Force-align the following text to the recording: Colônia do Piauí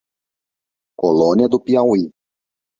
Colônia 0.97 1.47
do 1.47 1.59
Piauí 1.59 2.11